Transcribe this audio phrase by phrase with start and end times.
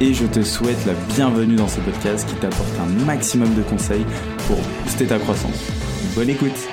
[0.00, 4.04] et je te souhaite la bienvenue dans ce podcast qui t'apporte un maximum de conseils
[4.46, 5.70] pour booster ta croissance.
[6.14, 6.68] Bonne écoute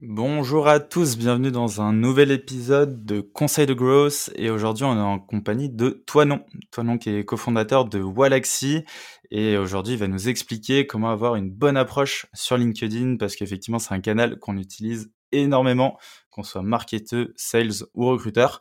[0.00, 4.96] Bonjour à tous, bienvenue dans un nouvel épisode de Conseil de Growth et aujourd'hui on
[4.96, 6.44] est en compagnie de Toinon.
[6.70, 8.84] Toinon qui est cofondateur de Walaxy
[9.30, 13.78] et aujourd'hui il va nous expliquer comment avoir une bonne approche sur LinkedIn parce qu'effectivement
[13.78, 15.10] c'est un canal qu'on utilise
[15.42, 15.98] énormément,
[16.30, 18.60] qu'on soit marketeur, sales ou recruteur.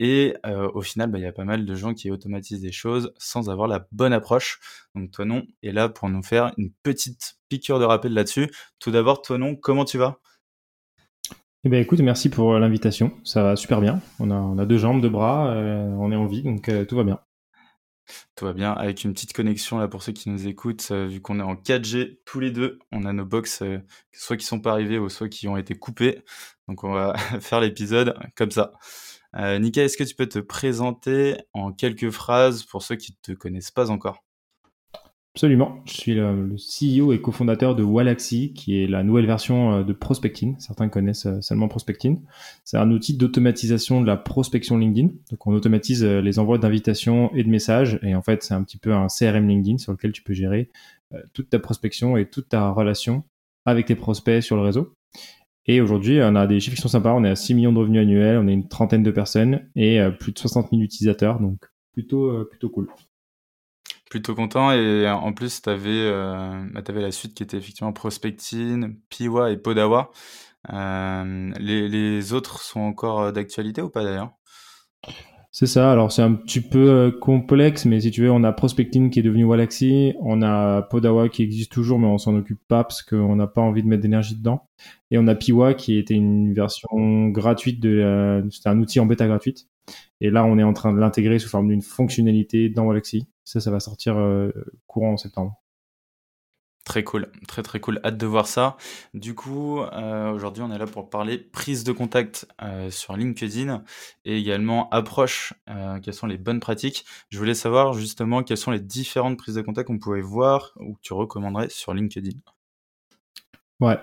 [0.00, 2.72] Et euh, au final, bah, il y a pas mal de gens qui automatisent des
[2.72, 4.58] choses sans avoir la bonne approche.
[4.94, 8.50] Donc toi non est là pour nous faire une petite piqûre de rappel là-dessus.
[8.80, 10.18] Tout d'abord, toi non, comment tu vas?
[11.66, 13.12] Eh ben écoute, merci pour l'invitation.
[13.24, 14.02] Ça va super bien.
[14.18, 17.04] On a, deux jambes, deux bras, euh, on est en vie, donc euh, tout va
[17.04, 17.20] bien.
[18.36, 21.20] Tout va bien avec une petite connexion là pour ceux qui nous écoutent, euh, vu
[21.20, 23.78] qu'on est en 4G tous les deux, on a nos box euh,
[24.12, 26.22] soit qui sont pas arrivés ou soit qui ont été coupés.
[26.68, 28.72] Donc on va faire l'épisode comme ça.
[29.36, 33.34] Euh, Nika, est-ce que tu peux te présenter en quelques phrases pour ceux qui ne
[33.34, 34.23] te connaissent pas encore?
[35.36, 35.82] Absolument.
[35.84, 39.92] Je suis le, CEO et cofondateur de Walaxy, qui est la nouvelle version euh, de
[39.92, 40.54] Prospectin.
[40.58, 42.18] Certains connaissent euh, seulement Prospectin.
[42.62, 45.08] C'est un outil d'automatisation de la prospection LinkedIn.
[45.30, 47.98] Donc, on automatise euh, les envois d'invitations et de messages.
[48.04, 50.70] Et en fait, c'est un petit peu un CRM LinkedIn sur lequel tu peux gérer
[51.32, 53.22] toute ta prospection et toute ta relation
[53.66, 54.94] avec tes prospects sur le réseau.
[55.66, 57.12] Et aujourd'hui, on a des chiffres qui sont sympas.
[57.12, 60.00] On est à 6 millions de revenus annuels, on est une trentaine de personnes et
[60.18, 61.38] plus de 60 000 utilisateurs.
[61.38, 61.58] Donc,
[61.92, 62.88] plutôt, plutôt cool
[64.14, 64.70] plutôt content.
[64.70, 69.56] Et en plus, tu avais, euh, bah, la suite qui était effectivement Prospectine, Piwa et
[69.56, 70.12] Podawa.
[70.72, 74.30] Euh, les, autres sont encore euh, d'actualité ou pas d'ailleurs?
[75.50, 75.90] C'est ça.
[75.90, 79.22] Alors c'est un petit peu complexe, mais si tu veux, on a Prospectine qui est
[79.24, 83.34] devenu Walaxy, on a Podawa qui existe toujours, mais on s'en occupe pas parce qu'on
[83.34, 84.68] n'a pas envie de mettre d'énergie dedans,
[85.12, 89.28] et on a Piwa qui était une version gratuite de, c'était un outil en bêta
[89.28, 89.68] gratuite,
[90.20, 93.28] et là on est en train de l'intégrer sous forme d'une fonctionnalité dans Walaxy.
[93.44, 94.50] Ça, ça va sortir euh,
[94.86, 95.60] courant en septembre.
[96.84, 98.76] Très cool, très très cool, hâte de voir ça.
[99.14, 103.82] Du coup, euh, aujourd'hui on est là pour parler prise de contact euh, sur LinkedIn
[104.26, 105.54] et également approche,
[106.02, 107.06] quelles sont les bonnes pratiques.
[107.30, 110.92] Je voulais savoir justement quelles sont les différentes prises de contact qu'on pouvait voir ou
[110.94, 112.36] que tu recommanderais sur LinkedIn.
[113.80, 113.98] Ouais,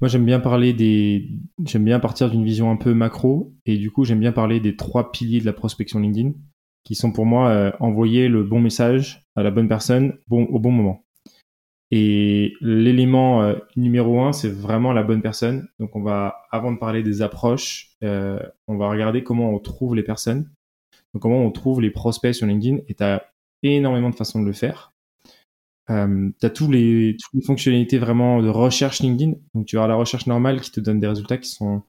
[0.00, 1.30] moi j'aime bien parler des,
[1.64, 4.74] j'aime bien partir d'une vision un peu macro et du coup j'aime bien parler des
[4.74, 6.32] trois piliers de la prospection LinkedIn
[6.86, 10.70] qui sont pour moi euh, envoyer le bon message à la bonne personne au bon
[10.70, 11.04] moment.
[11.90, 15.68] Et l'élément euh, numéro un, c'est vraiment la bonne personne.
[15.80, 18.38] Donc on va, avant de parler des approches, euh,
[18.68, 20.48] on va regarder comment on trouve les personnes.
[21.12, 22.78] Donc comment on trouve les prospects sur LinkedIn.
[22.86, 23.32] Et tu as
[23.64, 24.92] énormément de façons de le faire.
[25.88, 29.32] Tu as toutes les fonctionnalités vraiment de recherche LinkedIn.
[29.54, 31.82] Donc tu vas la recherche normale qui te donne des résultats qui sont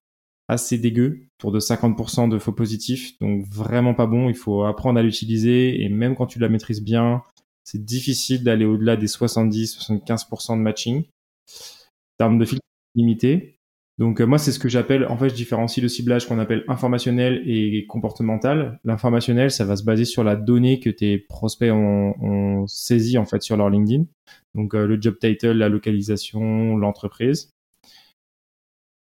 [0.47, 4.30] assez dégueu pour de 50% de faux positifs, donc vraiment pas bon.
[4.30, 7.22] Il faut apprendre à l'utiliser et même quand tu la maîtrises bien,
[7.63, 11.03] c'est difficile d'aller au-delà des 70-75% de matching.
[11.03, 12.63] En termes de filtre
[12.96, 13.59] limité.
[13.97, 16.64] Donc euh, moi c'est ce que j'appelle, en fait je différencie le ciblage qu'on appelle
[16.68, 18.79] informationnel et comportemental.
[18.84, 23.25] L'informationnel ça va se baser sur la donnée que tes prospects ont, ont saisi en
[23.25, 24.06] fait sur leur LinkedIn.
[24.53, 27.56] Donc euh, le job title, la localisation, l'entreprise.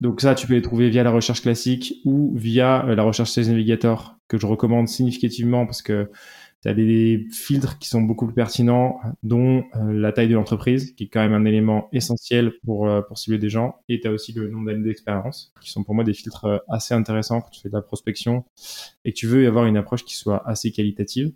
[0.01, 3.31] Donc ça, tu peux les trouver via la recherche classique ou via euh, la recherche
[3.31, 6.11] Sales Navigator, que je recommande significativement parce que
[6.63, 10.93] tu as des filtres qui sont beaucoup plus pertinents, dont euh, la taille de l'entreprise,
[10.93, 14.09] qui est quand même un élément essentiel pour, euh, pour cibler des gens, et tu
[14.09, 17.51] as aussi le nombre d'années d'expérience, qui sont pour moi des filtres assez intéressants quand
[17.51, 18.45] tu fais de la prospection
[19.05, 21.33] et que tu veux avoir une approche qui soit assez qualitative.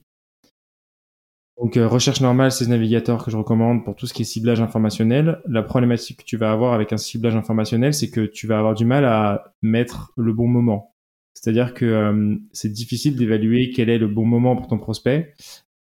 [1.60, 4.24] Donc euh, recherche normale, c'est ce navigateur que je recommande pour tout ce qui est
[4.24, 5.42] ciblage informationnel.
[5.46, 8.74] La problématique que tu vas avoir avec un ciblage informationnel, c'est que tu vas avoir
[8.74, 10.94] du mal à mettre le bon moment.
[11.34, 15.34] C'est-à-dire que euh, c'est difficile d'évaluer quel est le bon moment pour ton prospect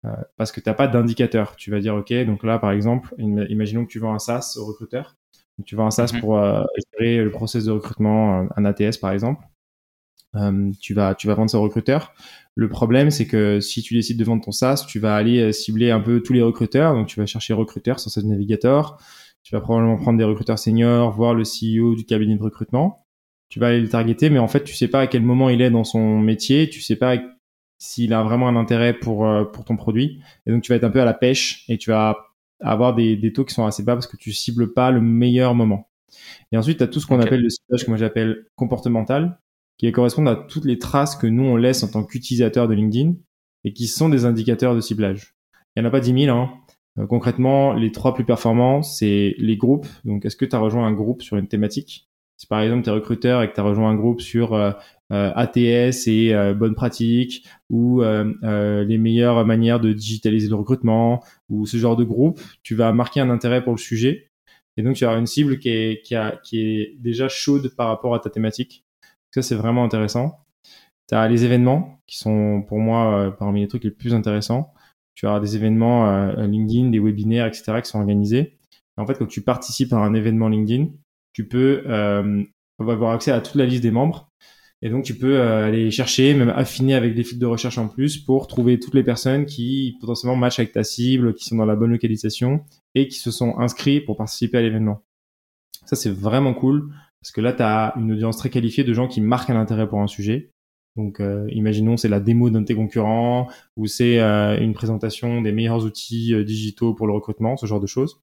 [0.05, 1.55] euh, parce que tu n'as pas d'indicateur.
[1.55, 4.65] Tu vas dire, OK, donc là, par exemple, imaginons que tu vends un SaaS au
[4.65, 5.15] recruteur.
[5.57, 6.19] Donc, tu vends un SaaS mhm.
[6.19, 6.41] pour
[6.93, 9.45] gérer le process de recrutement, un ATS par exemple.
[10.79, 12.13] Tu, vas, tu vas vendre ce recruteur.
[12.55, 15.51] Le problème, c'est que si tu décides de vendre ton SaaS, tu vas aller euh,
[15.53, 16.93] cibler un peu tous les recruteurs.
[16.93, 18.97] Donc, tu vas chercher recruteurs sur ce navigateur.
[19.43, 23.05] Tu vas probablement prendre des recruteurs seniors, voir le CEO du cabinet de recrutement.
[23.49, 25.61] tu vas aller le targeter, mais en fait, tu sais pas à quel moment il
[25.61, 27.17] est dans son métier, tu sais pas
[27.79, 30.21] s'il a vraiment un intérêt pour, euh, pour ton produit.
[30.45, 32.17] Et donc, tu vas être un peu à la pêche et tu vas
[32.59, 35.55] avoir des, des taux qui sont assez bas parce que tu cibles pas le meilleur
[35.55, 35.89] moment.
[36.51, 39.39] Et ensuite, tu as tout ce qu'on appelle le ciblage que moi j'appelle comportemental,
[39.79, 43.13] qui correspond à toutes les traces que nous, on laisse en tant qu'utilisateur de LinkedIn
[43.63, 45.35] et qui sont des indicateurs de ciblage.
[45.75, 46.37] Il n'y en a pas 10 000.
[46.37, 46.51] Hein.
[46.99, 49.87] Euh, concrètement, les trois plus performants, c'est les groupes.
[50.03, 52.09] Donc, est-ce que tu as rejoint un groupe sur une thématique?
[52.35, 54.71] Si par exemple, tu es recruteur et que tu as rejoint un groupe sur euh,
[55.11, 61.77] euh, ATS et bonnes pratiques ou les meilleures manières de digitaliser le recrutement ou ce
[61.77, 64.29] genre de groupe, tu vas marquer un intérêt pour le sujet.
[64.77, 68.85] Et donc, tu auras une cible qui est déjà chaude par rapport à ta thématique.
[69.31, 70.45] Ça, c'est vraiment intéressant.
[71.07, 74.73] Tu as les événements qui sont pour moi parmi les trucs les plus intéressants
[75.19, 77.81] tu as des événements euh, LinkedIn, des webinaires, etc.
[77.83, 78.57] qui sont organisés.
[78.95, 80.91] En fait, quand tu participes à un événement LinkedIn,
[81.33, 82.41] tu peux euh,
[82.79, 84.31] avoir accès à toute la liste des membres.
[84.81, 87.89] Et donc, tu peux euh, aller chercher, même affiner avec des filtres de recherche en
[87.89, 91.65] plus pour trouver toutes les personnes qui potentiellement matchent avec ta cible, qui sont dans
[91.65, 92.63] la bonne localisation
[92.95, 95.03] et qui se sont inscrits pour participer à l'événement.
[95.85, 99.07] Ça, c'est vraiment cool parce que là, tu as une audience très qualifiée de gens
[99.07, 100.51] qui marquent un intérêt pour un sujet
[100.99, 105.41] donc, euh, imaginons c'est la démo d'un de tes concurrents ou c'est euh, une présentation
[105.41, 108.21] des meilleurs outils euh, digitaux pour le recrutement, ce genre de choses.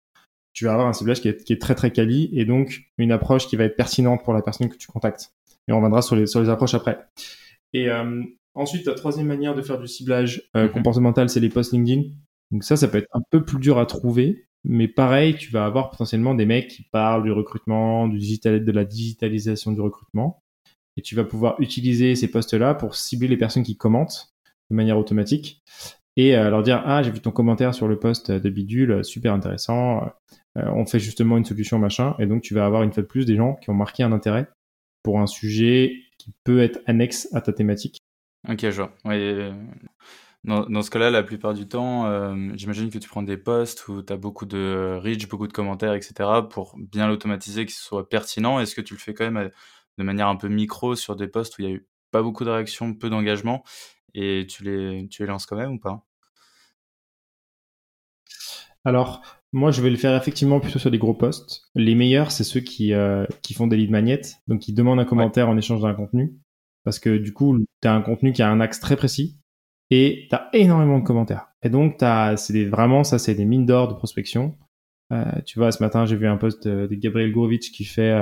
[0.53, 3.57] Tu vas avoir un ciblage qui est, très très quali et donc une approche qui
[3.57, 5.33] va être pertinente pour la personne que tu contactes.
[5.69, 6.99] Et on reviendra sur les, sur les approches après.
[7.75, 7.89] Et
[8.55, 10.71] ensuite, la troisième manière de faire du ciblage mhm.
[10.71, 12.05] comportemental, c'est les posts LinkedIn.
[12.53, 15.65] Donc ça, ça peut être un peu plus dur à trouver, mais pareil, tu vas
[15.65, 20.43] avoir potentiellement des mecs qui parlent du recrutement, du digital, de la digitalisation du recrutement.
[20.97, 24.35] Et tu vas pouvoir utiliser ces postes-là pour cibler les personnes qui commentent
[24.71, 25.63] de manière automatique
[26.17, 29.35] et euh, leur dire ah j'ai vu ton commentaire sur le poste de bidule super
[29.35, 30.11] intéressant
[30.57, 32.15] euh, on fait justement une solution machin.
[32.19, 34.13] Et donc tu vas avoir une fois de plus des gens qui ont marqué un
[34.13, 34.49] intérêt
[35.03, 37.99] pour un sujet qui peut être annexe à ta thématique.
[38.49, 38.93] Ok je vois.
[39.07, 39.53] Euh,
[40.47, 44.13] dans, ce cas-là, la plupart du temps, j'imagine que tu prends des posts où tu
[44.13, 46.15] as beaucoup de reach, beaucoup de commentaires, etc.
[46.49, 48.61] pour bien l'automatiser, que ce soit pertinent.
[48.61, 49.51] Est-ce que tu le fais quand même
[49.99, 52.45] de manière un peu micro sur des postes où il y a eu pas beaucoup
[52.45, 53.65] de réactions, peu d'engagement,
[54.15, 56.07] et tu les, tu les lances quand même ou pas?
[58.85, 59.23] Alors,
[59.53, 61.69] moi, je vais le faire effectivement plutôt sur des gros posts.
[61.75, 65.05] Les meilleurs, c'est ceux qui, euh, qui font des lead magnets, donc qui demandent un
[65.05, 66.37] commentaire en échange d'un contenu.
[66.85, 69.41] Parce que du coup, tu as un contenu qui a un axe très précis
[69.91, 71.49] et tu as énormément de commentaires.
[71.63, 71.97] Et donc,
[72.37, 74.55] c'est vraiment, ça, c'est des mines d'or de prospection.
[75.13, 78.13] Euh, tu vois, ce matin, j'ai vu un post de, Gabriel Gourovitch qui fait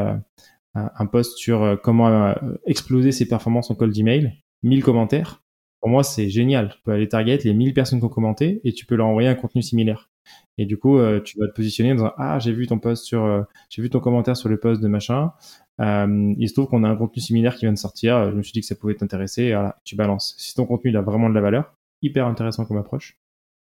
[0.76, 2.34] euh, un post sur euh, comment euh,
[2.66, 4.32] exploser ses performances en cold email,
[4.64, 5.43] 1000 commentaires.
[5.81, 6.70] Pour moi, c'est génial.
[6.70, 9.28] Tu peux aller target les 1000 personnes qui ont commenté et tu peux leur envoyer
[9.28, 10.11] un contenu similaire.
[10.56, 13.44] Et du coup, tu vas te positionner en disant ah j'ai vu ton post sur,
[13.69, 15.32] j'ai vu ton commentaire sur le post de machin.
[15.79, 18.31] Il se trouve qu'on a un contenu similaire qui vient de sortir.
[18.31, 19.53] Je me suis dit que ça pouvait t'intéresser.
[19.53, 20.35] Voilà, tu balances.
[20.38, 23.19] Si ton contenu il a vraiment de la valeur, hyper intéressant comme approche,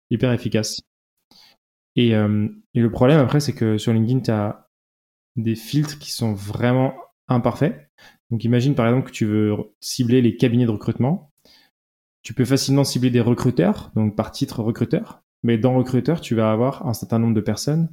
[0.09, 0.81] hyper efficace.
[1.95, 4.69] Et, et le problème après, c'est que sur LinkedIn, tu as
[5.35, 6.93] des filtres qui sont vraiment
[7.27, 7.89] imparfaits.
[8.31, 11.31] Donc imagine par exemple que tu veux cibler les cabinets de recrutement.
[12.21, 15.23] Tu peux facilement cibler des recruteurs, donc par titre recruteur.
[15.43, 17.89] Mais dans recruteur, tu vas avoir un certain nombre de personnes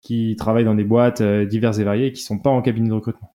[0.00, 2.88] qui travaillent dans des boîtes euh, diverses et variées et qui sont pas en cabinet
[2.88, 3.35] de recrutement.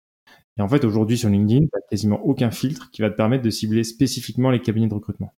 [0.61, 3.43] Et en fait, aujourd'hui sur LinkedIn, tu n'as quasiment aucun filtre qui va te permettre
[3.43, 5.33] de cibler spécifiquement les cabinets de recrutement.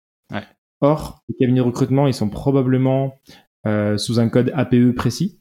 [0.81, 3.15] Or, les cabinets de recrutement, ils sont probablement
[3.65, 5.41] euh, sous un code APE précis.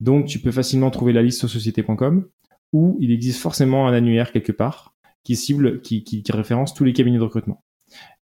[0.00, 2.28] Donc, tu peux facilement trouver la liste sur société.com
[2.74, 4.94] où il existe forcément un annuaire quelque part
[5.24, 7.64] qui cible, qui, qui, référence tous les cabinets de recrutement.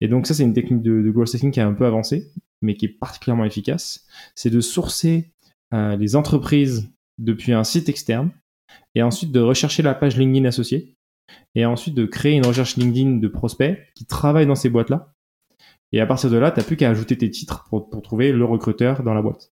[0.00, 2.30] Et donc, ça, c'est une technique de, de growth hacking qui est un peu avancée,
[2.62, 4.06] mais qui est particulièrement efficace.
[4.36, 5.32] C'est de sourcer
[5.74, 8.30] euh, les entreprises depuis un site externe
[8.94, 10.96] et ensuite de rechercher la page LinkedIn associée
[11.54, 15.12] et ensuite de créer une recherche LinkedIn de prospects qui travaillent dans ces boîtes-là.
[15.92, 18.32] Et à partir de là, tu n'as plus qu'à ajouter tes titres pour, pour trouver
[18.32, 19.52] le recruteur dans la boîte.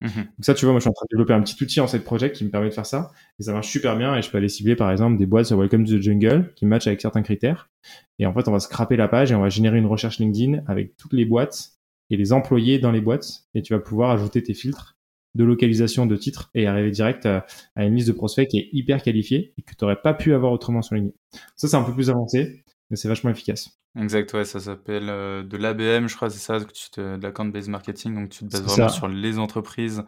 [0.00, 0.10] Mhm.
[0.10, 1.86] Donc ça, tu vois, moi, je suis en train de développer un petit outil en
[1.86, 3.12] cette project qui me permet de faire ça.
[3.38, 4.14] Et ça marche super bien.
[4.16, 6.66] Et je peux aller cibler, par exemple, des boîtes sur Welcome to the Jungle qui
[6.66, 7.70] matchent avec certains critères.
[8.18, 10.62] Et en fait, on va scraper la page et on va générer une recherche LinkedIn
[10.66, 11.72] avec toutes les boîtes
[12.10, 13.44] et les employés dans les boîtes.
[13.54, 14.95] Et tu vas pouvoir ajouter tes filtres
[15.36, 19.02] de localisation de titres et arriver direct à, une liste de prospects qui est hyper
[19.02, 21.16] qualifiée et que tu n'aurais pas pu avoir autrement sur LinkedIn.
[21.54, 23.80] Ça, c'est un peu plus avancé mais c'est vachement efficace.
[23.98, 27.22] Exact, ouais, ça s'appelle euh, de l'ABM, je crois, c'est ça, que tu te, de
[27.22, 30.04] l'account-based marketing, donc tu te bases vraiment sur les entreprises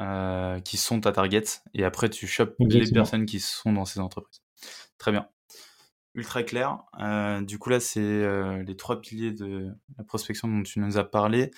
[0.00, 1.44] euh, qui sont ta target,
[1.74, 4.40] et après tu chopes les personnes qui sont dans ces entreprises.
[4.96, 5.28] Très bien.
[6.18, 6.80] Ultra clair.
[7.00, 8.26] Euh, du coup, là, c'est
[8.64, 11.52] les trois piliers de la prospection dont tu nous as parlé,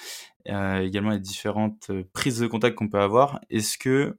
[0.45, 3.41] également les différentes prises de contact qu'on peut avoir.
[3.49, 4.19] Est-ce que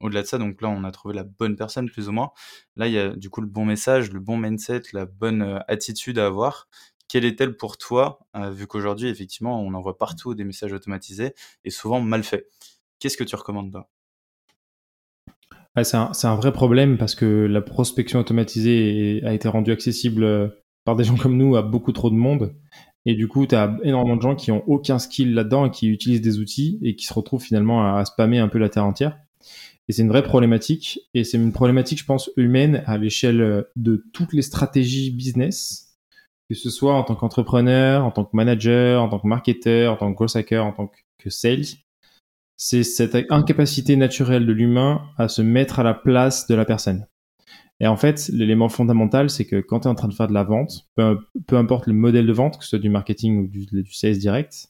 [0.00, 2.30] au-delà de ça, donc là, on a trouvé la bonne personne, plus ou moins.
[2.76, 6.18] Là, il y a du coup le bon message, le bon mindset, la bonne attitude
[6.18, 6.68] à avoir.
[7.06, 12.00] Quelle est-elle pour toi, vu qu'aujourd'hui, effectivement, on envoie partout des messages automatisés et souvent
[12.00, 12.48] mal faits?
[12.98, 13.86] Qu'est-ce que tu recommandes là
[15.82, 21.04] c'est un, vrai problème parce que la prospection automatisée a été rendue accessible par des
[21.04, 22.54] gens comme nous à beaucoup trop de monde.
[23.04, 25.88] Et du coup, tu as énormément de gens qui ont aucun skill là-dedans et qui
[25.88, 29.18] utilisent des outils et qui se retrouvent finalement à, spammer un peu la terre entière.
[29.88, 31.00] Et c'est une vraie problématique.
[31.14, 35.96] Et c'est une problématique, je pense, humaine à l'échelle de toutes les stratégies business,
[36.48, 39.96] que ce soit en tant qu'entrepreneur, en tant que manager, en tant que marketeur, en
[39.96, 41.64] tant que growth hacker, en tant que sales.
[42.64, 47.08] C'est cette incapacité naturelle de l'humain à se mettre à la place de la personne.
[47.80, 50.32] Et en fait, l'élément fondamental, c'est que quand tu es en train de faire de
[50.32, 53.66] la vente, peu, importe le modèle de vente, que ce soit du marketing ou du,
[53.66, 54.68] du sales direct,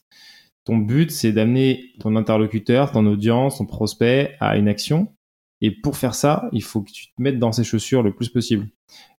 [0.63, 5.13] ton but, c'est d'amener ton interlocuteur, ton audience, ton prospect à une action.
[5.61, 8.29] Et pour faire ça, il faut que tu te mettes dans ses chaussures le plus
[8.29, 8.69] possible.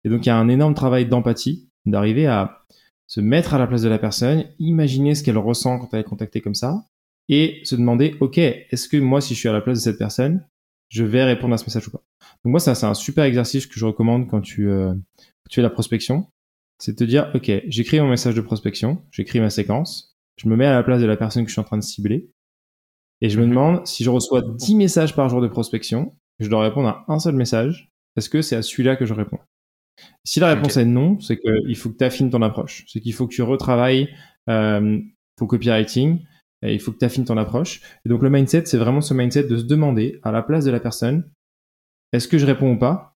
[0.02, 2.64] Et donc, il y a un énorme travail d'empathie, d'arriver à
[3.07, 6.02] se mettre à la place de la personne, imaginer ce qu'elle ressent quand elle est
[6.02, 6.83] contactée comme ça,
[7.28, 9.99] et se demander, OK, est-ce que moi, si je suis à la place de cette
[9.99, 10.47] personne,
[10.88, 12.02] je vais répondre à ce message ou pas?
[12.45, 14.95] Donc moi, ça, c'est un super exercice que je recommande quand tu, euh,
[15.49, 16.26] tu fais la prospection.
[16.78, 20.57] C'est de te dire, OK, j'écris mon message de prospection, j'écris ma séquence, je me
[20.57, 22.31] mets à la place de la personne que je suis en train de cibler,
[23.21, 23.50] et je me mhm.
[23.50, 27.19] demande si je reçois 10 messages par jour de prospection, je dois répondre à un
[27.19, 29.38] seul message, est-ce que c'est à celui-là que je réponds?
[30.25, 32.85] Si la réponse est non, c'est qu'il faut que tu affines ton approche.
[32.88, 34.09] C'est qu'il faut que tu retravailles
[34.50, 34.99] euh,
[35.37, 36.21] ton copywriting,
[36.63, 37.83] il faut que tu affines ton approche.
[38.05, 40.71] Et donc le mindset, c'est vraiment ce mindset de se demander à la place de
[40.71, 41.31] la personne,
[42.13, 43.17] est-ce que je réponds ou pas?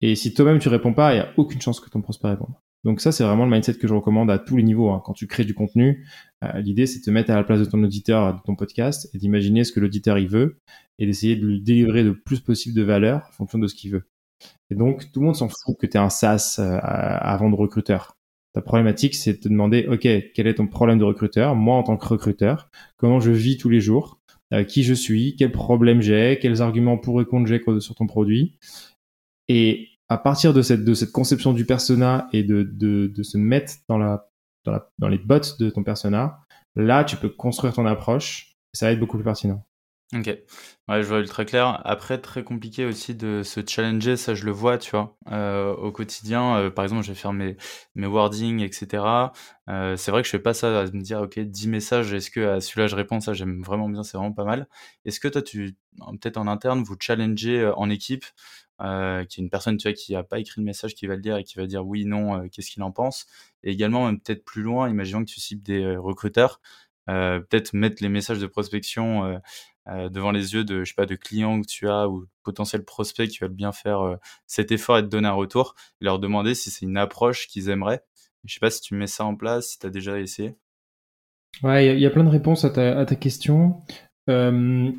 [0.00, 2.54] Et si toi-même tu réponds pas, il n'y a aucune chance que ton prospect réponde.
[2.84, 4.90] Donc ça, c'est vraiment le mindset que je recommande à tous les niveaux.
[4.90, 5.00] Hein.
[5.04, 6.06] Quand tu crées du contenu,
[6.44, 9.08] euh, l'idée c'est de te mettre à la place de ton auditeur, de ton podcast,
[9.14, 10.58] et d'imaginer ce que l'auditeur il veut,
[10.98, 13.92] et d'essayer de lui délivrer le plus possible de valeur en fonction de ce qu'il
[13.92, 14.06] veut.
[14.68, 17.56] Et donc, tout le monde s'en fout que tu es un SaaS euh, avant de
[17.56, 18.18] recruteur.
[18.54, 21.56] Ta problématique, c'est de te demander, OK, quel est ton problème de recruteur?
[21.56, 24.20] Moi, en tant que recruteur, comment je vis tous les jours?
[24.52, 28.06] Euh, qui je suis, quels problèmes j'ai, quels arguments pour et contre j'ai sur ton
[28.06, 28.56] produit?
[29.48, 35.58] Et à partir de cette, conception du persona et de, se mettre dans les bottes
[35.58, 36.38] de ton persona,
[36.76, 38.52] là, tu peux construire ton approche.
[38.72, 39.64] Et ça va être beaucoup plus pertinent.
[40.12, 41.80] Ok, ouais, je vois ultra clair.
[41.84, 45.90] Après, très compliqué aussi de se challenger, ça je le vois, tu vois, euh, au
[45.90, 46.56] quotidien.
[46.58, 47.56] Euh, par exemple, je vais faire mes,
[47.96, 49.32] mes wordings, etc.
[49.68, 52.30] Euh, c'est vrai que je fais pas ça à me dire, ok, 10 messages, est-ce
[52.30, 54.68] que à celui-là je réponds Ça, j'aime vraiment bien, c'est vraiment pas mal.
[55.04, 55.74] Est-ce que toi, tu,
[56.20, 58.24] peut-être en interne, vous challengez en équipe,
[58.82, 61.16] euh, qui est une personne, tu vois, qui a pas écrit le message, qui va
[61.16, 63.26] le lire et qui va dire oui, non, qu'est-ce qu'il en pense?
[63.64, 66.60] Et également, peut-être plus loin, imaginons que tu cibles des recruteurs,
[67.06, 69.40] peut-être mettre les messages de prospection
[69.88, 72.84] euh, devant les yeux de, je sais pas, de clients que tu as ou potentiels
[72.84, 76.18] prospects qui veulent bien faire euh, cet effort et te donner un retour, et leur
[76.18, 78.02] demander si c'est une approche qu'ils aimeraient.
[78.44, 80.56] Je sais pas si tu mets ça en place, si tu as déjà essayé.
[81.62, 83.82] Ouais, il y, a plein de réponses à ta, question.
[84.28, 84.90] Euh,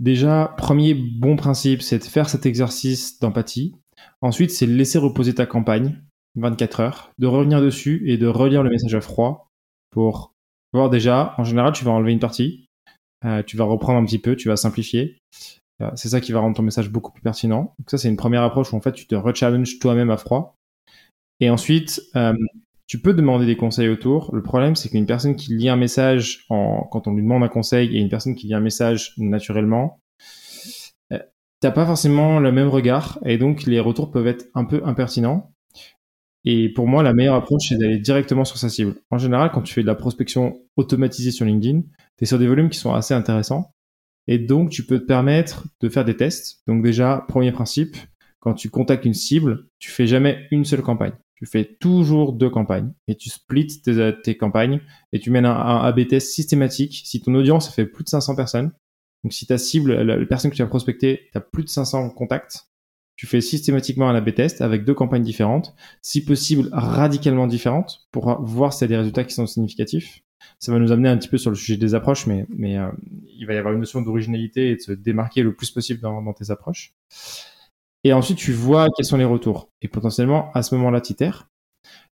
[0.00, 3.74] déjà, premier bon principe, c'est de faire cet exercice d'empathie.
[4.22, 6.02] Ensuite, c'est laisser reposer ta campagne
[6.36, 9.50] 24 heures, de revenir dessus et de relire le message à froid
[9.90, 10.34] pour
[10.72, 12.67] voir déjà, en général, tu vas enlever une partie,
[13.24, 15.18] euh, tu vas reprendre un petit peu, tu vas simplifier.
[15.80, 17.74] Euh, c'est ça qui va rendre ton message beaucoup plus pertinent.
[17.86, 20.54] Ça, c'est une première approche où en fait, tu te rechallenges toi-même à froid.
[21.40, 22.34] Et ensuite, euh,
[22.86, 24.34] tu peux demander des conseils autour.
[24.34, 27.48] Le problème, c'est qu'une personne qui lit un message en, quand on lui demande un
[27.48, 30.00] conseil et une personne qui lit un message naturellement,
[31.60, 35.52] t'as pas forcément le même regard et donc les retours peuvent être un peu impertinents.
[36.44, 38.94] Et pour moi, la meilleure approche, c'est d'aller directement sur sa cible.
[39.10, 42.46] En général, quand tu fais de la prospection automatisée sur LinkedIn, tu es sur des
[42.46, 43.74] volumes qui sont assez intéressants.
[44.26, 46.62] Et donc, tu peux te permettre de faire des tests.
[46.66, 47.96] Donc déjà, premier principe,
[48.40, 51.14] quand tu contactes une cible, tu fais jamais une seule campagne.
[51.34, 54.80] Tu fais toujours deux campagnes et tu splits tes, campagnes
[55.12, 57.02] et tu mènes un, A-B test systématique.
[57.04, 58.72] Si ton audience fait plus de 500 personnes,
[59.22, 62.10] donc si ta cible, la, personne que tu as prospecté, tu as plus de 500
[62.10, 62.67] contacts,
[63.18, 68.40] tu fais systématiquement un A-B test avec deux campagnes différentes, si possible radicalement différentes, pour
[68.42, 70.22] voir si y a des résultats qui sont significatifs.
[70.60, 72.88] Ça va nous amener un petit peu sur le sujet des approches, mais, mais euh,
[73.36, 76.22] il va y avoir une notion d'originalité et de se démarquer le plus possible dans,
[76.22, 76.94] dans tes approches.
[78.04, 79.68] Et ensuite, tu vois quels sont les retours.
[79.82, 81.26] Et potentiellement, à ce moment-là, tu Tu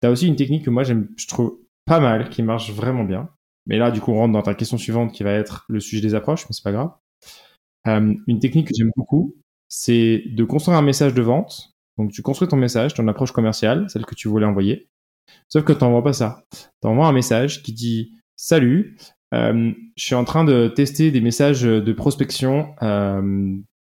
[0.02, 3.30] as aussi une technique que moi, j'aime, je trouve pas mal, qui marche vraiment bien.
[3.66, 6.02] Mais là, du coup, on rentre dans ta question suivante qui va être le sujet
[6.02, 6.90] des approches, mais c'est pas grave.
[7.86, 9.36] Euh, une technique que j'aime beaucoup,
[9.68, 11.74] c'est de construire un message de vente.
[11.96, 14.88] Donc tu construis ton message, ton approche commerciale, celle que tu voulais envoyer.
[15.48, 16.44] Sauf que tu n'envoies pas ça.
[16.52, 18.96] Tu envoies un message qui dit Salut,
[19.32, 22.74] je suis en train de tester des messages de prospection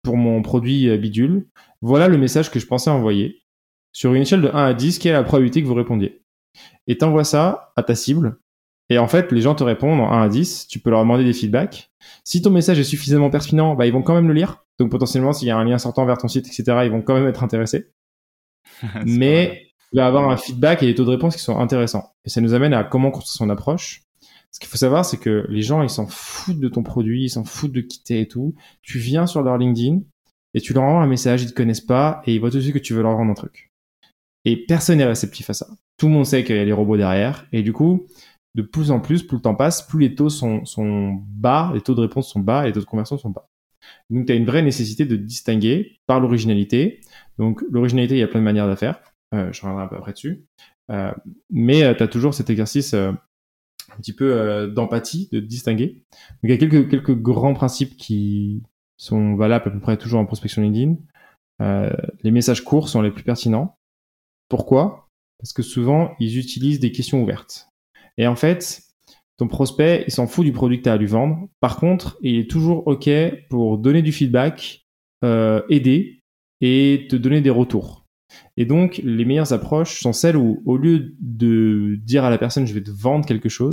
[0.02, 1.48] pour mon produit bidule.
[1.82, 3.42] Voilà le message que je pensais envoyer.
[3.92, 6.22] Sur une échelle de 1 à 10, quelle est la probabilité que vous répondiez?
[6.86, 8.38] Et t'envoies ça à ta cible.
[8.90, 10.66] Et en fait, les gens te répondent en 1 à 10.
[10.66, 11.90] Tu peux leur demander des feedbacks.
[12.24, 14.64] Si ton message est suffisamment pertinent, bah, ils vont quand même le lire.
[14.78, 17.14] Donc potentiellement, s'il y a un lien sortant vers ton site, etc., ils vont quand
[17.14, 17.92] même être intéressés.
[19.06, 22.12] Mais il va avoir un feedback et des taux de réponse qui sont intéressants.
[22.24, 24.02] Et ça nous amène à comment construire son approche.
[24.50, 27.30] Ce qu'il faut savoir, c'est que les gens, ils s'en foutent de ton produit, ils
[27.30, 28.54] s'en foutent de quitter et tout.
[28.82, 30.00] Tu viens sur leur LinkedIn
[30.54, 32.62] et tu leur envoies un message, ils te connaissent pas et ils voient tout de
[32.62, 33.70] suite que tu veux leur vendre un truc.
[34.44, 35.68] Et personne n'est réceptif à ça.
[35.96, 37.46] Tout le monde sait qu'il y a les robots derrière.
[37.52, 38.06] Et du coup,
[38.54, 41.80] de plus en plus, plus le temps passe, plus les taux sont, sont bas, les
[41.80, 43.48] taux de réponse sont bas et les taux de conversion sont bas.
[44.10, 47.00] Donc, tu as une vraie nécessité de distinguer par l'originalité.
[47.38, 49.00] Donc, l'originalité, il y a plein de manières de faire.
[49.34, 50.46] Euh, je reviendrai un peu après dessus.
[50.90, 51.12] Euh,
[51.50, 56.04] mais euh, tu as toujours cet exercice euh, un petit peu euh, d'empathie, de distinguer.
[56.42, 58.62] Donc, il y a quelques, quelques grands principes qui
[58.96, 60.96] sont valables à peu près toujours en prospection LinkedIn.
[62.22, 63.78] les messages courts sont les plus pertinents.
[64.48, 65.08] Pourquoi?
[65.38, 67.69] Parce que souvent, ils utilisent des questions ouvertes.
[68.20, 68.82] Et en fait,
[69.38, 71.48] ton prospect, il s'en fout du produit que tu as à lui vendre.
[71.58, 73.08] Par contre, il est toujours OK
[73.48, 74.86] pour donner du feedback,
[75.24, 76.22] euh, aider
[76.60, 78.06] et te donner des retours.
[78.58, 82.66] Et donc, les meilleures approches sont celles où, au lieu de dire à la personne,
[82.66, 83.72] je vais te vendre quelque chose,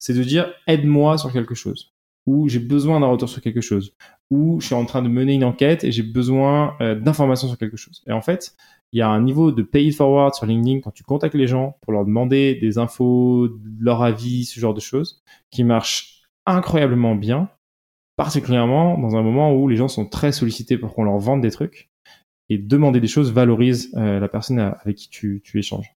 [0.00, 1.94] c'est de dire, aide-moi sur quelque chose.
[2.26, 3.94] Ou j'ai besoin d'un retour sur quelque chose.
[4.30, 7.58] Ou je suis en train de mener une enquête et j'ai besoin euh, d'informations sur
[7.58, 8.02] quelque chose.
[8.06, 8.56] Et en fait,
[8.92, 11.46] il y a un niveau de pay it forward sur LinkedIn quand tu contactes les
[11.46, 17.14] gens pour leur demander des infos, leur avis, ce genre de choses, qui marche incroyablement
[17.14, 17.48] bien,
[18.16, 21.50] particulièrement dans un moment où les gens sont très sollicités pour qu'on leur vende des
[21.50, 21.90] trucs.
[22.50, 25.96] Et demander des choses valorise euh, la personne avec qui tu, tu échanges.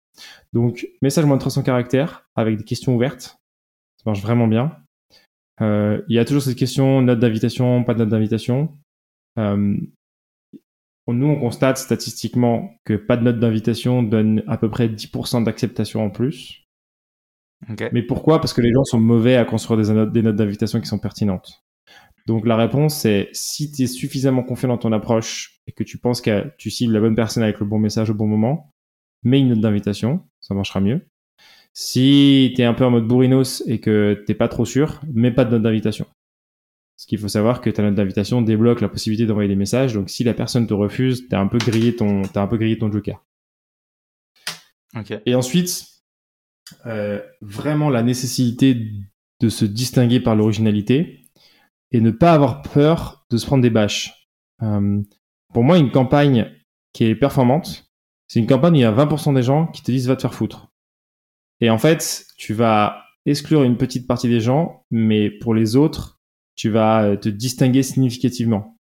[0.53, 3.39] Donc, message moins de 300 caractères avec des questions ouvertes.
[3.97, 4.77] Ça marche vraiment bien.
[5.61, 8.77] Euh, il y a toujours cette question, note d'invitation, pas de note d'invitation.
[9.37, 9.77] Euh,
[11.07, 16.03] nous, on constate statistiquement que pas de note d'invitation donne à peu près 10% d'acceptation
[16.03, 16.65] en plus.
[17.91, 18.39] Mais pourquoi?
[18.39, 20.99] Parce que les gens sont mauvais à construire des notes, des notes d'invitation qui sont
[20.99, 21.63] pertinentes.
[22.27, 25.99] Donc la réponse c'est si tu es suffisamment confiant dans ton approche et que tu
[25.99, 28.73] penses que tu cibles la bonne personne avec le bon message au bon moment,
[29.23, 31.07] mets une note d'invitation, ça marchera mieux.
[31.77, 35.31] Si tu es un peu en mode bourrinos et que t'es pas trop sûr, mets
[35.31, 36.07] pas de note d'invitation.
[36.95, 39.93] Ce qu'il faut savoir que ta note d'invitation débloque la possibilité d'envoyer des messages.
[39.93, 42.77] Donc si la personne te refuse, t'as un peu grillé ton, t'as un peu grillé
[42.77, 43.21] ton joker.
[45.25, 45.85] Et ensuite,
[46.85, 48.93] euh, vraiment la nécessité
[49.41, 51.25] de se distinguer par l'originalité
[51.91, 54.29] et ne pas avoir peur de se prendre des bâches.
[54.61, 55.01] Euh,
[55.53, 56.49] pour moi, une campagne
[56.93, 57.91] qui est performante,
[58.27, 60.21] c'est une campagne où il y a 20% des gens qui te disent va te
[60.21, 60.71] faire foutre.
[61.61, 66.19] Et en fait, tu vas exclure une petite partie des gens, mais pour les autres,
[66.55, 68.77] tu vas euh, te distinguer significativement.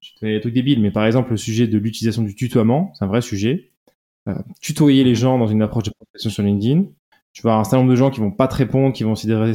[0.00, 3.04] Je te des trucs débiles, mais par exemple, le sujet de l'utilisation du tutoiement, c'est
[3.04, 3.72] un vrai sujet.
[4.28, 6.84] Euh, tutoyer les gens dans une approche de prospection sur LinkedIn,
[7.32, 9.10] tu vas avoir un certain nombre de gens qui vont pas te répondre, qui vont
[9.10, 9.52] considérer,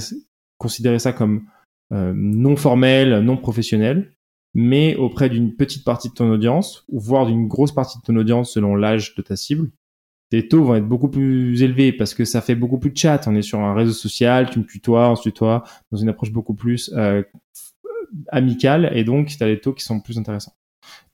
[0.57, 1.45] considérer ça comme
[1.93, 4.13] euh, non formel, non professionnel,
[4.53, 8.15] mais auprès d'une petite partie de ton audience, ou voire d'une grosse partie de ton
[8.17, 9.71] audience selon l'âge de ta cible,
[10.29, 13.27] tes taux vont être beaucoup plus élevés parce que ça fait beaucoup plus de chat.
[13.27, 16.31] On est sur un réseau social, tu me tutoies, on se tutoie, dans une approche
[16.31, 17.23] beaucoup plus euh,
[18.29, 20.55] amicale et donc tu des taux qui sont plus intéressants.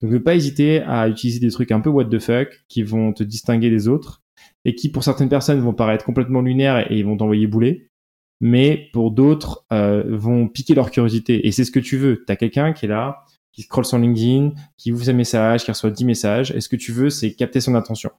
[0.02, 3.14] Donc ne pas hésiter à utiliser des trucs un peu what the fuck qui vont
[3.14, 4.22] te distinguer des autres
[4.66, 7.90] et qui pour certaines personnes vont paraître complètement lunaires et vont t'envoyer bouler
[8.42, 12.24] mais pour d'autres euh, vont piquer leur curiosité et c'est ce que tu veux.
[12.26, 15.72] Tu as quelqu'un qui est là, qui scrolle sur LinkedIn, qui ouvre ses messages, qui
[15.72, 18.12] reçoit 10 messages et ce que tu veux c'est capter son attention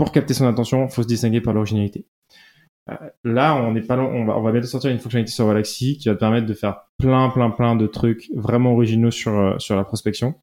[0.00, 2.06] pour capter son attention, faut se distinguer par l'originalité.
[2.88, 6.20] Euh, là, on pas on va, bientôt sortir une fonctionnalité sur Galaxy qui va te
[6.20, 10.36] permettre de faire plein, plein, plein de trucs vraiment originaux sur, euh, sur la prospection.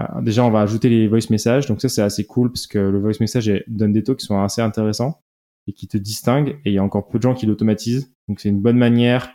[0.00, 1.66] Euh, déjà, on va ajouter les voice messages.
[1.66, 4.42] Donc ça, c'est assez cool parce que le voice message donne des taux qui sont
[4.42, 5.22] assez intéressants
[5.68, 6.58] et qui te distinguent.
[6.64, 8.12] Et il y a encore peu de gens qui l'automatisent.
[8.26, 9.30] Donc c'est une bonne manière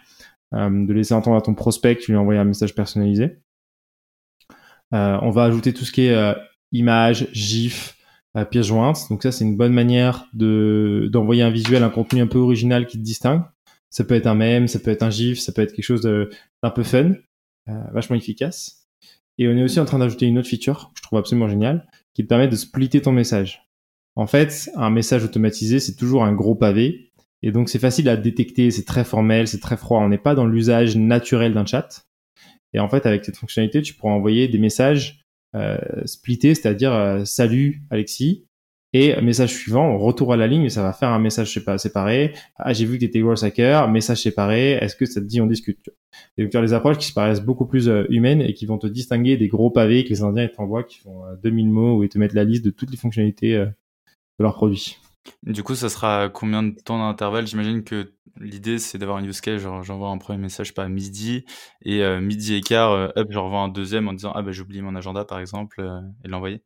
[0.52, 3.40] de laisser entendre à ton prospect tu lui envoies un message personnalisé.
[4.92, 6.36] on va ajouter tout ce qui est
[6.74, 7.98] images, GIF,
[8.34, 9.08] à pièce jointe.
[9.10, 12.88] Donc ça, c'est une bonne manière de d'envoyer un visuel, un contenu un peu original
[12.88, 13.44] qui te distingue.
[13.90, 16.02] Ça peut être un mème, ça peut être un gif, ça peut être quelque chose
[16.02, 17.12] d'un peu fun,
[17.70, 18.88] euh, vachement efficace.
[19.38, 21.88] Et on est aussi en train d'ajouter une autre feature que je trouve absolument géniale,
[22.14, 23.70] qui te permet de splitter ton message.
[24.16, 27.12] En fait, un message automatisé, c'est toujours un gros pavé.
[27.42, 30.00] Et donc, c'est facile à détecter, c'est très formel, c'est très froid.
[30.00, 32.06] On n'est pas dans l'usage naturel d'un chat.
[32.74, 35.23] Et en fait, avec cette fonctionnalité, tu pourras envoyer des messages
[36.06, 38.46] splitté, c'est-à-dire euh, salut Alexis,
[38.94, 42.34] Et message suivant, retour à la ligne, ça va faire un message séparé.
[42.58, 44.72] Ah, j'ai vu que tu étais growth hacker, message séparé.
[44.74, 45.90] Est-ce que ça te dit on discute?
[46.38, 48.66] Et donc tu as des approches qui se paraissent beaucoup plus euh, humaines et qui
[48.66, 52.04] vont te distinguer des gros pavés que les Indiens t'envoient qui font 2000 mots où
[52.04, 54.98] ils te mettent la liste de toutes les fonctionnalités de leurs produits.
[55.44, 57.48] Du coup, ça sera combien de temps d'intervalle?
[57.48, 60.90] J'imagine que l'idée, c'est d'avoir un use case, genre j'envoie un premier message pas à
[60.90, 61.46] midi,
[61.84, 64.62] et euh, midi et quart, euh, hop, j'envoie un deuxième en disant ah bah j'ai
[64.62, 66.62] oublié mon agenda par exemple, euh, et l'envoyer.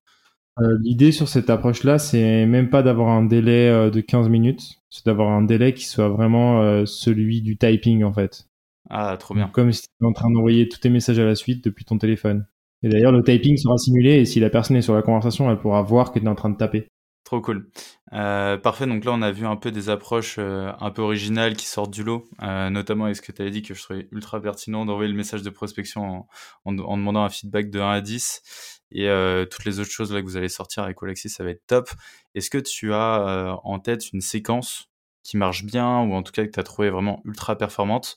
[0.81, 5.29] l'idée sur cette approche-là, c'est même pas d'avoir un délai de 15 minutes, c'est d'avoir
[5.29, 8.47] un délai qui soit vraiment celui du typing en fait.
[8.89, 9.49] Ah, trop bien.
[9.49, 11.97] comme si tu étais en train d'envoyer tous tes messages à la suite depuis ton
[11.97, 12.47] téléphone.
[12.83, 15.59] Et d'ailleurs, le typing sera simulé et si la personne est sur la conversation, elle
[15.59, 16.87] pourra voir que tu es en train de taper.
[17.27, 17.69] Trop cool.
[18.13, 21.57] Euh, parfait, donc là on a vu un peu des approches euh, un peu originales
[21.57, 24.07] qui sortent du lot, euh, notamment avec ce que tu avais dit que je trouvais
[24.13, 26.25] ultra pertinent d'envoyer le message de prospection
[26.63, 29.09] en, demandant un feedback de 1 à 10 et
[29.51, 31.89] toutes les autres choses là que vous allez sortir avec Alexis, ça va être top.
[32.33, 34.89] Est-ce que tu as en tête une séquence
[35.23, 38.15] qui marche bien ou en tout cas que tu as trouvé vraiment ultra performante?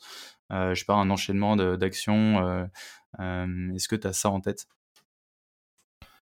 [0.51, 2.69] Je sais pas, un enchaînement d'actions,
[3.19, 4.69] est-ce que tu as ça en tête?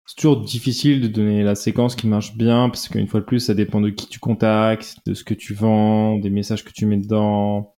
[0.06, 3.40] C'est toujours difficile de donner la séquence qui marche bien parce qu'une fois de plus,
[3.40, 6.86] ça dépend de qui tu contactes, de ce que tu vends, des messages que tu
[6.86, 7.76] mets dedans.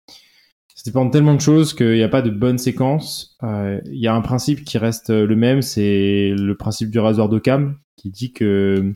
[0.74, 3.36] Ça dépend de tellement de choses qu'il n'y a pas de bonne séquence.
[3.42, 7.28] Euh, il y a un principe qui reste le même, c'est le principe du rasoir
[7.28, 8.94] d'Occam qui dit que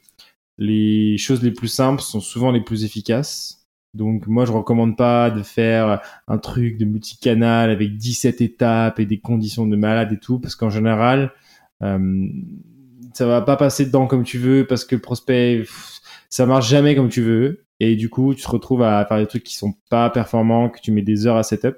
[0.58, 3.66] les choses les plus simples sont souvent les plus efficaces.
[3.94, 9.06] Donc moi je recommande pas de faire un truc de multicanal avec 17 étapes et
[9.06, 11.32] des conditions de malade et tout parce qu'en général
[11.82, 12.28] euh,
[13.16, 15.64] ça va pas passer dedans comme tu veux parce que le prospect,
[16.28, 17.64] ça marche jamais comme tu veux.
[17.80, 20.80] Et du coup, tu te retrouves à faire des trucs qui sont pas performants, que
[20.80, 21.76] tu mets des heures à setup.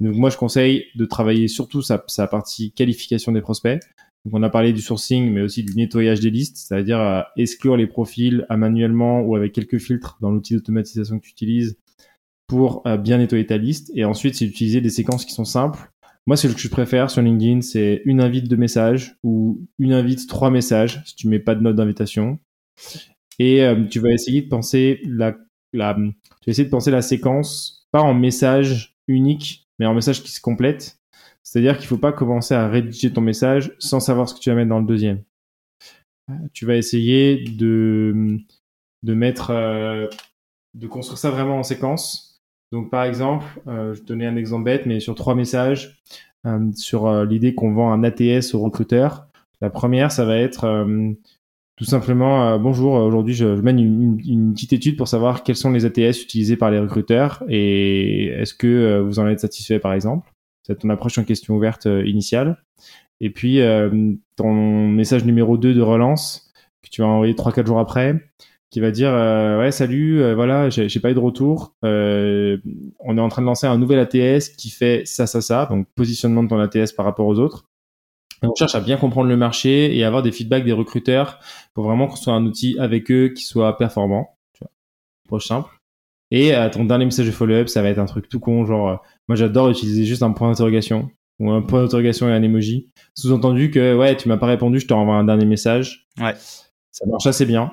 [0.00, 3.80] Donc moi, je conseille de travailler surtout sa, sa partie qualification des prospects.
[4.24, 7.86] Donc on a parlé du sourcing, mais aussi du nettoyage des listes, c'est-à-dire exclure les
[7.86, 11.76] profils à manuellement ou avec quelques filtres dans l'outil d'automatisation que tu utilises
[12.48, 13.92] pour euh, bien nettoyer ta liste.
[13.94, 15.91] Et ensuite, c'est d'utiliser des séquences qui sont simples
[16.26, 20.28] moi, ce que je préfère sur LinkedIn, c'est une invite de message ou une invite
[20.28, 22.38] trois messages si tu mets pas de note d'invitation.
[23.38, 25.36] Et euh, tu vas essayer de penser la,
[25.72, 30.22] la, tu vas essayer de penser la séquence pas en message unique, mais en message
[30.22, 30.98] qui se complète.
[31.42, 34.56] C'est-à-dire qu'il faut pas commencer à rédiger ton message sans savoir ce que tu vas
[34.56, 35.22] mettre dans le deuxième.
[36.30, 38.38] Euh, tu vas essayer de,
[39.02, 40.06] de mettre, euh,
[40.74, 42.31] de construire ça vraiment en séquence
[42.72, 46.02] donc par exemple, euh, je donnais un exemple bête, mais sur trois messages,
[46.46, 49.26] euh, sur euh, l'idée qu'on vend un ATS aux recruteurs.
[49.60, 50.84] La première, ça va être
[51.76, 52.94] tout simplement bonjour.
[52.94, 56.72] Aujourd'hui, je, mène une, une, petite étude pour savoir quels sont les ATS utilisés par
[56.72, 60.32] les recruteurs et est-ce que vous en êtes satisfait, par exemple?
[60.66, 62.60] C'est ton approche en question ouverte initiale.
[63.20, 63.60] Et puis
[64.34, 68.20] ton message numéro 2 de relance que tu vas envoyer 3-4 jours après
[68.72, 71.74] qui va dire euh, ouais salut euh, voilà j'ai pas eu de retour.
[71.84, 72.56] Euh,
[73.00, 75.86] on est en train de lancer un nouvel ATS qui fait ça ça ça donc
[75.94, 77.66] positionnement de ton ATS par rapport aux autres.
[78.42, 81.38] On cherche à bien comprendre le marché et avoir des feedbacks des recruteurs
[81.74, 84.64] pour vraiment construire un outil avec eux qui soit performant tu
[85.28, 85.40] vois.
[85.40, 85.70] Simple.
[86.30, 89.36] Et ton dernier message de follow-up ça va être un truc tout con genre moi
[89.36, 92.90] j'adore utiliser juste un point d'interrogation ou un point d'interrogation et un emoji.
[93.14, 96.08] Sous-entendu que ouais tu m'as pas répondu je te renvoie un dernier message.
[96.18, 96.34] Ouais.
[96.90, 97.70] Ça marche assez bien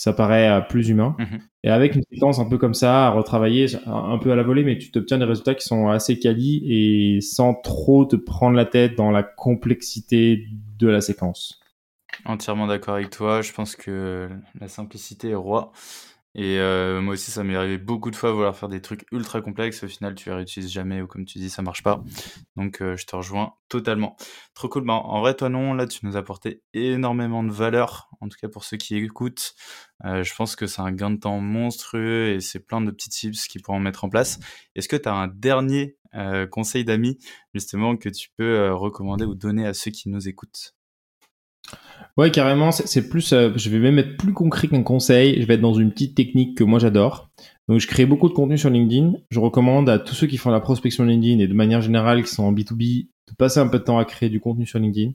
[0.00, 1.14] ça paraît euh, plus humain.
[1.18, 1.40] Mhm.
[1.62, 4.64] Et avec une séquence un peu comme ça, à retravailler un peu à la volée,
[4.64, 8.64] mais tu obtiens des résultats qui sont assez quali et sans trop te prendre la
[8.64, 10.46] tête dans la complexité
[10.78, 11.60] de la séquence.
[12.24, 13.42] Entièrement d'accord avec toi.
[13.42, 15.70] Je pense que la simplicité est roi.
[16.36, 19.04] Et euh, moi aussi, ça m'est arrivé beaucoup de fois à vouloir faire des trucs
[19.10, 19.82] ultra complexes.
[19.82, 22.04] Au final, tu les réutilises jamais ou comme tu dis, ça marche pas.
[22.56, 24.16] Donc, euh, je te rejoins totalement.
[24.54, 24.84] Trop cool.
[24.84, 28.08] Bah, en vrai, toi, non, là, tu nous as apporté énormément de valeur.
[28.20, 29.54] En tout cas, pour ceux qui écoutent,
[30.04, 33.10] euh, je pense que c'est un gain de temps monstrueux et c'est plein de petits
[33.10, 34.38] tips qu'ils pourront mettre en place.
[34.76, 35.96] Est-ce que tu as un dernier
[36.50, 37.18] conseil d'amis,
[37.54, 40.74] justement, que tu peux recommander ou donner à ceux qui nous écoutent?
[42.16, 45.40] Ouais, carrément, c'est plus, euh, je vais même être plus concret qu'un conseil.
[45.40, 47.30] Je vais être dans une petite technique que moi j'adore.
[47.68, 49.14] Donc, je crée beaucoup de contenu sur LinkedIn.
[49.30, 52.30] Je recommande à tous ceux qui font la prospection LinkedIn et de manière générale qui
[52.30, 55.12] sont en B2B de passer un peu de temps à créer du contenu sur LinkedIn.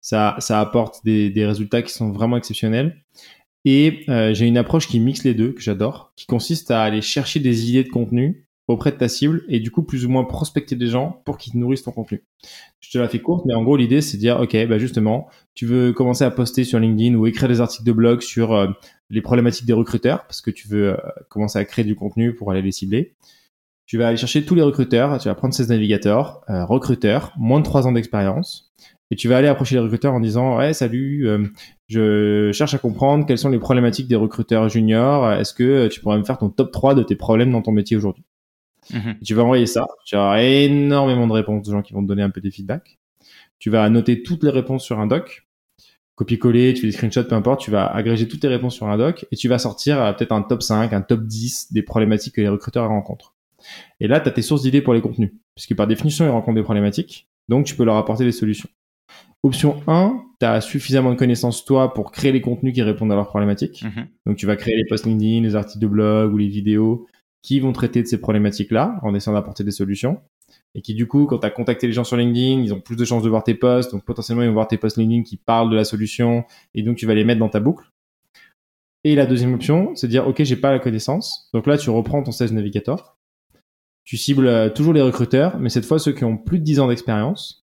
[0.00, 3.02] Ça, ça apporte des, des résultats qui sont vraiment exceptionnels.
[3.64, 7.00] Et euh, j'ai une approche qui mixe les deux, que j'adore, qui consiste à aller
[7.00, 10.24] chercher des idées de contenu auprès de ta cible et du coup plus ou moins
[10.24, 12.24] prospecter des gens pour qu'ils nourrissent ton contenu.
[12.80, 15.28] Je te la fais courte, mais en gros l'idée c'est de dire ok bah justement
[15.54, 18.68] tu veux commencer à poster sur LinkedIn ou écrire des articles de blog sur euh,
[19.10, 20.96] les problématiques des recruteurs parce que tu veux euh,
[21.28, 23.14] commencer à créer du contenu pour aller les cibler.
[23.86, 27.60] Tu vas aller chercher tous les recruteurs, tu vas prendre ces navigateurs, euh, recruteurs, moins
[27.60, 28.72] de 3 ans d'expérience,
[29.10, 31.28] et tu vas aller approcher les recruteurs en disant ouais salut,
[31.88, 35.30] je cherche à comprendre quelles sont les problématiques des recruteurs juniors.
[35.32, 37.94] Est-ce que tu pourrais me faire ton top 3 de tes problèmes dans ton métier
[37.98, 38.24] aujourd'hui?
[38.92, 39.16] Mhm.
[39.24, 39.86] Tu vas envoyer ça.
[40.06, 42.98] Tu auras énormément de réponses de gens qui vont te donner un peu des feedbacks.
[43.58, 45.44] Tu vas noter toutes les réponses sur un doc
[46.14, 48.96] copier-coller, tu fais des screenshots, peu importe, tu vas agréger toutes tes réponses sur un
[48.96, 52.36] doc et tu vas sortir euh, peut-être un top 5, un top 10 des problématiques
[52.36, 53.34] que les recruteurs rencontrent.
[54.00, 56.56] Et là, tu as tes sources d'idées pour les contenus, puisque par définition, ils rencontrent
[56.56, 58.68] des problématiques, donc tu peux leur apporter des solutions.
[59.42, 63.14] Option 1, tu as suffisamment de connaissances toi pour créer les contenus qui répondent à
[63.14, 63.82] leurs problématiques.
[63.82, 64.06] Mhm.
[64.26, 67.06] Donc tu vas créer les posts LinkedIn, les articles de blog ou les vidéos
[67.44, 70.20] qui vont traiter de ces problématiques-là en essayant d'apporter des solutions
[70.74, 72.96] et qui du coup, quand tu as contacté les gens sur LinkedIn, ils ont plus
[72.96, 75.36] de chances de voir tes posts, donc potentiellement ils vont voir tes posts LinkedIn qui
[75.36, 77.84] parlent de la solution, et donc tu vas les mettre dans ta boucle.
[79.04, 81.50] Et la deuxième option, c'est de dire, OK, j'ai pas la connaissance.
[81.52, 83.18] Donc là, tu reprends ton Sales Navigator.
[84.04, 86.80] Tu cibles euh, toujours les recruteurs, mais cette fois ceux qui ont plus de 10
[86.80, 87.66] ans d'expérience.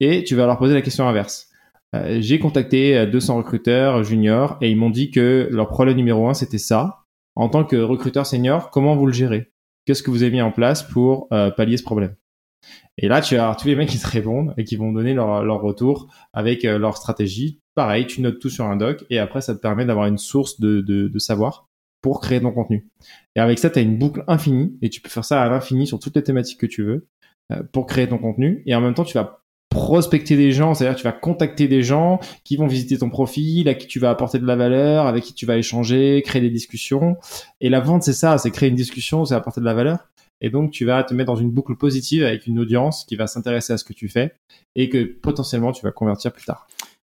[0.00, 1.50] Et tu vas leur poser la question inverse.
[1.94, 6.26] Euh, j'ai contacté 200 euh, recruteurs juniors et ils m'ont dit que leur problème numéro
[6.26, 7.01] un, c'était ça.
[7.34, 9.52] En tant que recruteur senior, comment vous le gérez?
[9.84, 12.14] Qu'est-ce que vous avez mis en place pour pallier ce problème?
[12.98, 15.44] Et là, tu as tous les mecs qui te répondent et qui vont donner leur,
[15.44, 17.60] leur retour avec euh, leur stratégie.
[17.74, 20.60] Pareil, tu notes tout sur un doc et après, ça te permet d'avoir une source
[20.60, 21.68] de, de, de, savoir
[22.02, 22.88] pour créer ton contenu.
[23.34, 25.86] Et avec ça, tu as une boucle infinie et tu peux faire ça à l'infini
[25.86, 27.08] sur toutes les thématiques que tu veux
[27.50, 28.62] euh, pour créer ton contenu.
[28.66, 29.41] Et en même temps, tu vas
[29.72, 33.74] prospecter des gens, c'est-à-dire tu vas contacter des gens qui vont visiter ton profil, à
[33.74, 37.16] qui tu vas apporter de la valeur, avec qui tu vas échanger, créer des discussions.
[37.60, 39.98] Et la vente, c'est ça, c'est créer une discussion, c'est apporter de la valeur.
[40.40, 43.26] Et donc, tu vas te mettre dans une boucle positive avec une audience qui va
[43.26, 44.34] s'intéresser à ce que tu fais
[44.74, 46.66] et que potentiellement tu vas convertir plus tard.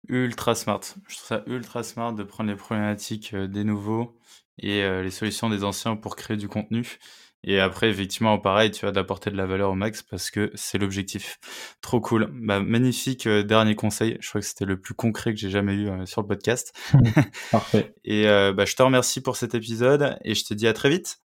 [0.08, 0.82] Ultra smart.
[1.08, 4.18] Je trouve ça ultra smart de prendre les problématiques euh, des nouveaux
[4.58, 6.98] et euh, les solutions des anciens pour créer du contenu.
[7.44, 10.78] Et après, effectivement, pareil, tu vas d'apporter de la valeur au max parce que c'est
[10.78, 11.40] l'objectif.
[11.82, 12.30] Trop cool.
[12.34, 14.18] Bah, magnifique euh, dernier conseil.
[14.20, 16.74] Je crois que c'était le plus concret que j'ai jamais eu sur le podcast.
[17.52, 17.94] Parfait.
[18.04, 21.20] et bah, je te remercie pour cet épisode et je te dis à très vite.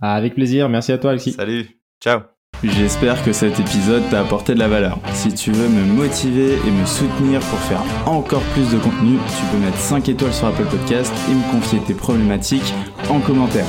[0.00, 1.32] Avec plaisir, merci à toi Alexis.
[1.32, 2.22] Salut, ciao.
[2.64, 5.00] J'espère que cet épisode t'a apporté de la valeur.
[5.14, 9.44] Si tu veux me motiver et me soutenir pour faire encore plus de contenu, tu
[9.50, 12.72] peux mettre 5 étoiles sur Apple Podcast et me confier tes problématiques
[13.08, 13.66] en commentaire.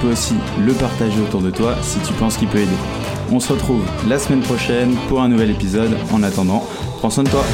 [0.00, 2.70] Peux aussi le partager autour de toi si tu penses qu'il peut aider.
[3.30, 5.94] On se retrouve la semaine prochaine pour un nouvel épisode.
[6.12, 6.66] En attendant,
[6.98, 7.44] prends soin de toi.